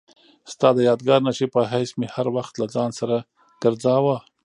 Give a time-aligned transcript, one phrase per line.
[0.51, 3.17] ستا د یادګار نښې په حیث مې هر وخت له ځان سره
[3.63, 4.17] ګرځاوه.